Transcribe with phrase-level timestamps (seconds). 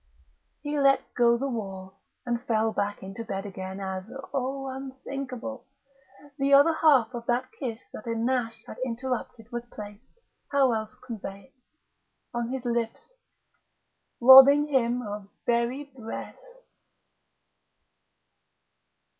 [0.63, 5.67] He let go the wall and fell back into bed again as oh, unthinkable!
[6.39, 10.01] the other half of that kiss that a gnash had interrupted was placed
[10.51, 11.55] (how else convey it?)
[12.33, 13.13] on his lips,
[14.19, 16.39] robbing him of very breath....